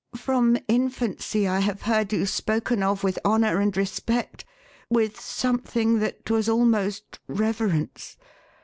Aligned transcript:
From 0.15 0.57
infancy, 0.67 1.47
I 1.47 1.59
have 1.59 1.83
heard 1.83 2.11
you 2.11 2.25
spoken 2.25 2.81
of 2.81 3.03
with 3.03 3.19
honour 3.23 3.59
and 3.59 3.77
respect— 3.77 4.43
with 4.89 5.19
some 5.19 5.59
thing 5.59 5.99
that 5.99 6.27
was 6.31 6.49
almost 6.49 7.19
reverence. 7.27 8.17